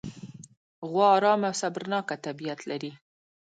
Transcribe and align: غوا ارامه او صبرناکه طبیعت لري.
غوا 0.89 1.07
ارامه 1.17 1.47
او 1.51 1.57
صبرناکه 1.61 2.15
طبیعت 2.25 2.59
لري. 2.69 2.91